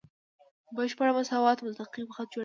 بشپړ 0.75 1.07
مساوات 1.17 1.57
مستقیم 1.65 2.07
خط 2.15 2.27
جوړوي. 2.33 2.39